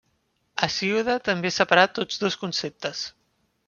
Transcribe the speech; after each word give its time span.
Hesíode 0.67 1.19
també 1.29 1.53
separà 1.59 1.87
tots 2.01 2.21
dos 2.25 2.43
conceptes. 2.47 3.09